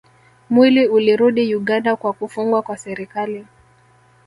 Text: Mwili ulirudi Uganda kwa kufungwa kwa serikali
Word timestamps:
Mwili 0.49 0.87
ulirudi 0.87 1.55
Uganda 1.55 1.95
kwa 1.95 2.13
kufungwa 2.13 2.61
kwa 2.61 2.77
serikali 2.77 3.45